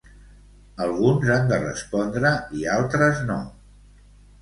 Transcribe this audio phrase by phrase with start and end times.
[0.85, 3.41] Alguns han de respondre i altres no.